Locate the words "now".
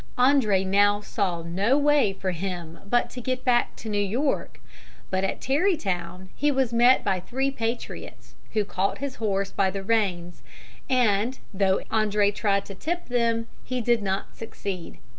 0.65-0.99